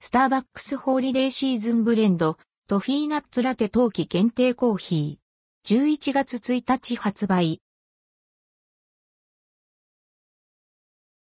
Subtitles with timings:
[0.00, 5.76] スターバックスホーリデーシーズンブレンド、トフィーナッツラテ冬季限定コーヒー。
[5.76, 7.60] 11月1日発売。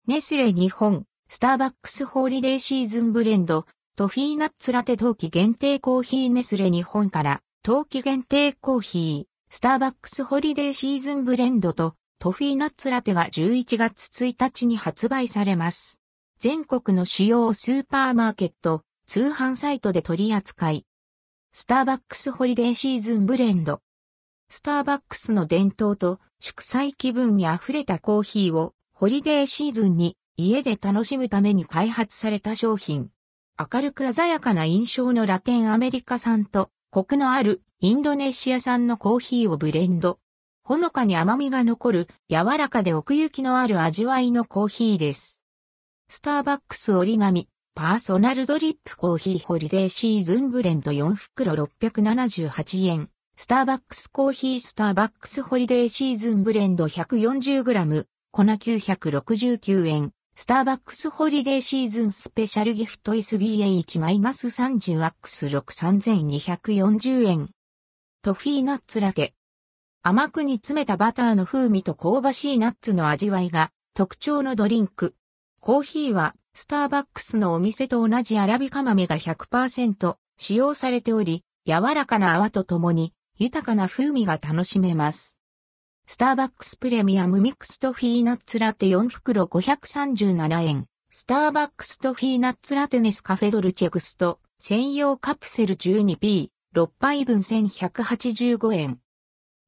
[0.06, 3.64] ネスレ日本、スターバックスホーリデーシーズンブレンド、
[3.96, 15.98] トフィーナッツラテ冬季限定コーヒーネスレ日本から、冬季限定コーヒー、スターバックスホリデーシーズンブレンドと、トフィーナッツラテが11月1日に発売されます。
[16.38, 20.84] 全国の主要スーパーマーケット、通販サイトで取り扱い。
[21.54, 23.80] スターバックスホリデーシーズンブレンド。
[24.50, 33.08] スターバックスの伝統と祝祭気分に溢れたコーヒーをホリデーシーズンに家で楽しむために開発された商品。
[33.58, 40.18] 明るく鮮やかな印象のラテンアメリカ産とコクのあるインドネシア産のコーヒーをブレンド。
[40.62, 45.42] ほのかに甘みが残る柔らかで奥行きのある味わいのコーヒーです。
[46.16, 53.10] スターバックス折り紙、パーソナルドリップコーヒーホリデーシーズンブレンド4袋678円。
[53.36, 60.12] スターバックスコーヒースターバックスホリデーシーズンブレンド 140g、粉969円。
[60.34, 67.50] スターバックスホリデーシーズンスペシャルギフト SBH-30 ワックス6 3240円。
[68.22, 69.34] トフィーナッツラテ。
[70.02, 75.14] 甘く煮詰めたバターの風味と香ばしいナッツの味わいが特徴のドリンク。
[75.66, 85.40] コーヒーは、スターバックスのお店と同じアラビカ豆が100%使用されており、柔らかな泡とともに、豊かな風味が楽しめます。
[86.06, 90.86] スターバックスプレミアムミックストフィーナッツラテ4袋537円。
[91.10, 99.00] スターバックストフィーナッツラテネスカフェドルチェグスト専用カプセル 12P、6杯分1185円。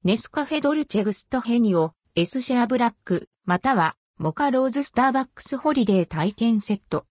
[0.05, 7.07] ネスカフェドルチェグストジェニオ、S シェアブラック、またはモカローズスターバックスホリデー体験セット。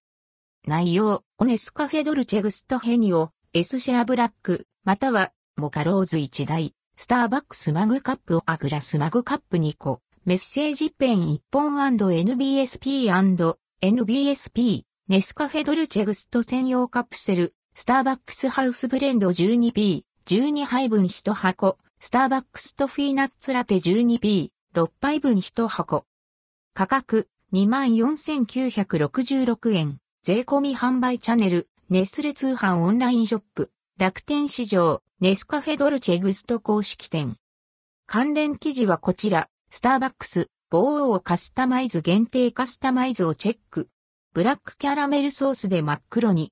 [0.68, 26.04] 内容、オネスカフェドルチェグストヘニオ、S シェアブラック、または、モカローズ1台、スターバックスマグカップをアグラスマグカップ2個、メッセージペン1本 &NBSP&NBSP、ネスカフェドルチェグスト専用カプセル、スターバックスハウスブレンド 12P、12杯分1箱、スターバックストフィーナッツラテ 12P、6杯分1箱。
[26.78, 29.98] 価格24,966円。
[30.22, 37.38] 税込み販売チャンネル、ネスレ通販オンラインショップ、楽天市場、ネスカフェドルチェグスト公式店。
[38.06, 43.90] 関連記事はこちら、スターバックス、棒をカスタマイズ限定カスタマイズをチェック。
[44.36, 46.46] ブラックキャラメルソースで真っ黒に、